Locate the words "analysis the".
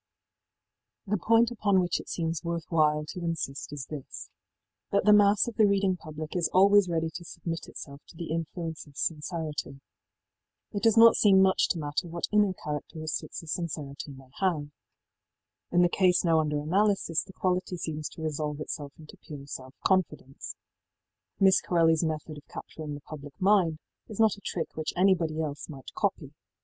16.59-17.33